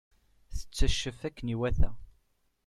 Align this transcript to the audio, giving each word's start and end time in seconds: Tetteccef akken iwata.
Tetteccef 0.57 1.19
akken 1.29 1.47
iwata. 1.53 1.89